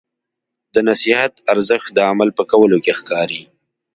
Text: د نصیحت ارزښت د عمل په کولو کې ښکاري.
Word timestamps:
د 0.73 0.75
نصیحت 0.89 1.33
ارزښت 1.53 1.87
د 1.93 1.97
عمل 2.09 2.29
په 2.37 2.43
کولو 2.51 2.77
کې 2.83 2.91
ښکاري. 2.99 3.41